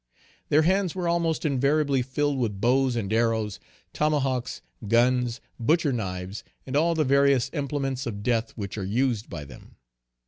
Their 0.49 0.63
hands 0.63 0.95
were 0.95 1.07
almost 1.07 1.45
invariably 1.45 2.01
filled 2.01 2.39
with 2.39 2.59
bows 2.59 2.95
and 2.95 3.13
arrows, 3.13 3.59
tomahawks, 3.93 4.63
guns, 4.87 5.41
butcher 5.59 5.93
knives, 5.93 6.43
and 6.65 6.75
all 6.75 6.95
the 6.95 7.03
various 7.03 7.51
implements 7.53 8.07
of 8.07 8.23
death 8.23 8.49
which 8.57 8.79
are 8.79 8.83
used 8.83 9.29
by 9.29 9.45
them. 9.45 9.75